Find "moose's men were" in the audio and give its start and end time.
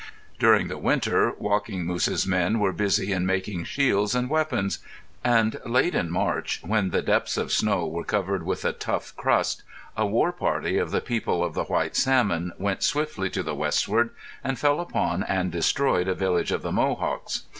1.85-2.73